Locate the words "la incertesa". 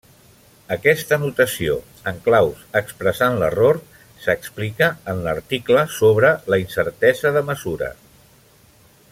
6.55-7.35